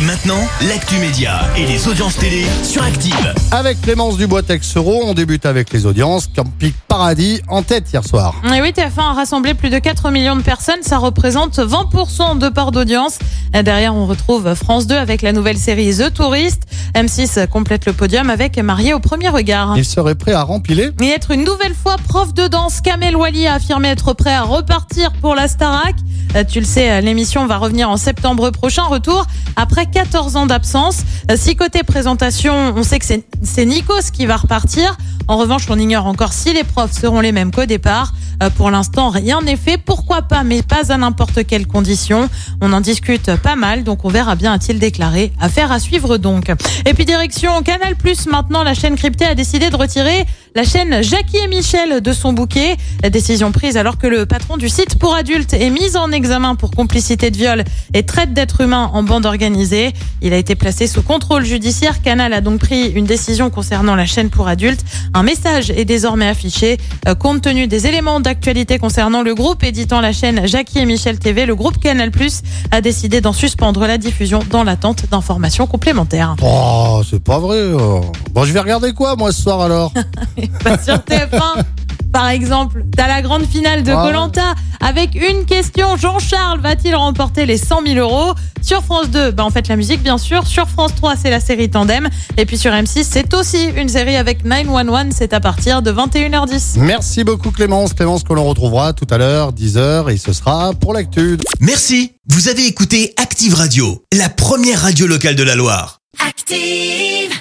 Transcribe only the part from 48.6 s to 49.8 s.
la chaîne cryptée a décidé de